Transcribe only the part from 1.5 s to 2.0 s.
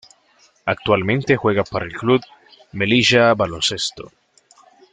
para el